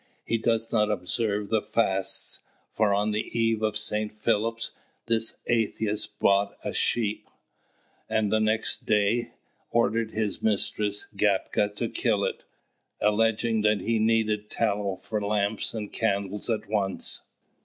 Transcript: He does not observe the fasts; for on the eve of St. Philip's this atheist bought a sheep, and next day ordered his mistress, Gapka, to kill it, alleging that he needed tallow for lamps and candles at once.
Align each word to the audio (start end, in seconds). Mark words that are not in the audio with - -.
He 0.25 0.39
does 0.39 0.71
not 0.71 0.89
observe 0.89 1.49
the 1.49 1.61
fasts; 1.61 2.39
for 2.73 2.91
on 2.91 3.11
the 3.11 3.27
eve 3.39 3.61
of 3.61 3.77
St. 3.77 4.11
Philip's 4.11 4.71
this 5.05 5.37
atheist 5.45 6.17
bought 6.17 6.57
a 6.63 6.73
sheep, 6.73 7.29
and 8.09 8.31
next 8.31 8.87
day 8.87 9.35
ordered 9.69 10.09
his 10.09 10.41
mistress, 10.41 11.05
Gapka, 11.15 11.75
to 11.75 11.87
kill 11.87 12.25
it, 12.25 12.41
alleging 12.99 13.61
that 13.61 13.81
he 13.81 13.99
needed 13.99 14.49
tallow 14.49 14.95
for 14.95 15.21
lamps 15.21 15.75
and 15.75 15.93
candles 15.93 16.49
at 16.49 16.67
once. 16.67 17.21